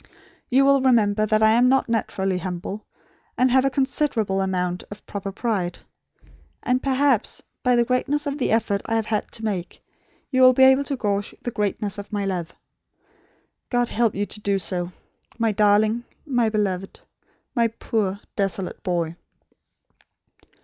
You 0.49 0.65
will 0.65 0.81
remember 0.81 1.27
that 1.27 1.43
I 1.43 1.51
am 1.51 1.69
not 1.69 1.87
naturally 1.87 2.39
humble; 2.39 2.83
and 3.37 3.51
have 3.51 3.65
a 3.65 3.69
considerable 3.69 4.41
amount 4.41 4.83
of 4.89 5.05
proper 5.05 5.31
pride; 5.31 5.77
and, 6.63 6.81
perhaps, 6.81 7.43
by 7.61 7.75
the 7.75 7.85
greatness 7.85 8.25
of 8.25 8.39
the 8.39 8.49
effort 8.51 8.81
I 8.87 8.95
have 8.95 9.05
had 9.05 9.31
to 9.33 9.45
make, 9.45 9.79
you 10.31 10.41
will 10.41 10.53
be 10.53 10.63
able 10.63 10.83
to 10.85 10.97
gauge 10.97 11.35
the 11.43 11.51
greatness 11.51 11.99
of 11.99 12.11
my 12.11 12.25
love. 12.25 12.51
God 13.69 13.89
help 13.89 14.15
you 14.15 14.25
to 14.25 14.39
do 14.39 14.57
so 14.57 14.91
my 15.37 15.51
darling; 15.51 16.03
my 16.25 16.49
beloved; 16.49 17.01
my 17.53 17.67
poor 17.67 18.21
desolate 18.35 18.81
boy!" 18.81 19.15